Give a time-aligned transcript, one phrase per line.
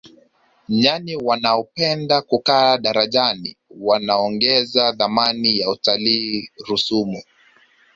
[0.69, 7.23] nyani wanaopenda kukaa darajani wanaongeza thamani ya utalii rusumo